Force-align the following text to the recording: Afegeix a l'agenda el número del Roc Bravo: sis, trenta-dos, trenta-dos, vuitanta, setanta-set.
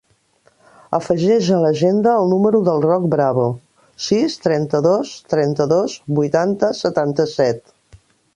Afegeix 0.97 1.49
a 1.57 1.59
l'agenda 1.63 2.13
el 2.21 2.31
número 2.31 2.61
del 2.69 2.81
Roc 2.85 3.05
Bravo: 3.11 3.45
sis, 4.07 4.39
trenta-dos, 4.47 5.13
trenta-dos, 5.35 5.99
vuitanta, 6.23 6.73
setanta-set. 6.83 7.63